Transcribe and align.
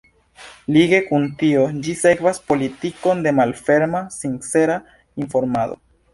Lige 0.77 1.01
kun 1.09 1.27
tio 1.41 1.65
ĝi 1.87 1.93
sekvas 1.99 2.39
politikon 2.53 3.23
de 3.27 3.35
malferma, 3.41 4.03
„sincera“ 4.19 4.81
informado. 5.27 5.81